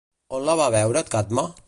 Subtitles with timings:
[0.37, 1.47] On la va veure Cadme?